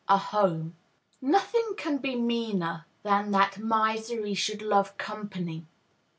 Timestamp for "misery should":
3.59-4.63